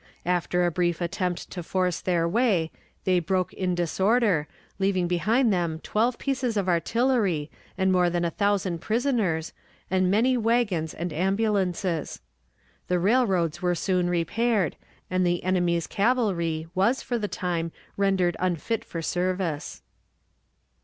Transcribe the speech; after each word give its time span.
After 0.25 0.65
a 0.65 0.71
brief 0.71 0.99
attempt 0.99 1.51
to 1.51 1.61
force 1.61 2.01
their 2.01 2.27
way, 2.27 2.71
they 3.03 3.19
broke 3.19 3.53
in 3.53 3.75
disorder, 3.75 4.47
leaving 4.79 5.07
behind 5.07 5.53
them 5.53 5.79
twelve 5.83 6.17
pieces 6.17 6.57
of 6.57 6.67
artillery, 6.67 7.51
and 7.77 7.91
more 7.91 8.09
than 8.09 8.25
a 8.25 8.31
thousand 8.31 8.79
prisoners, 8.81 9.53
and 9.91 10.09
many 10.09 10.35
wagons 10.37 10.95
and 10.95 11.13
ambulances. 11.13 12.19
The 12.87 12.97
railroads 12.97 13.61
were 13.61 13.75
soon 13.75 14.09
repaired, 14.09 14.75
and 15.11 15.23
the 15.23 15.43
enemy's 15.43 15.85
cavalry 15.85 16.65
was 16.73 17.03
for 17.03 17.19
the 17.19 17.27
time 17.27 17.71
rendered 17.95 18.35
unfit 18.39 18.83
for 18.83 19.03
service. 19.03 19.83